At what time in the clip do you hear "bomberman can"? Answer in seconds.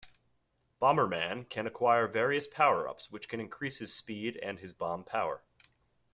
0.81-1.67